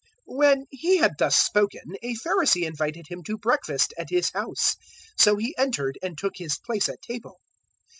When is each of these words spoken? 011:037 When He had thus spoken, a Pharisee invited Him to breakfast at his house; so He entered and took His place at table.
011:037 0.27 0.37
When 0.39 0.65
He 0.71 0.97
had 0.97 1.11
thus 1.19 1.35
spoken, 1.37 1.95
a 2.01 2.15
Pharisee 2.15 2.63
invited 2.63 3.05
Him 3.09 3.21
to 3.25 3.37
breakfast 3.37 3.93
at 3.99 4.09
his 4.09 4.31
house; 4.31 4.75
so 5.15 5.35
He 5.35 5.55
entered 5.59 5.99
and 6.01 6.17
took 6.17 6.37
His 6.37 6.57
place 6.57 6.89
at 6.89 7.03
table. 7.03 7.39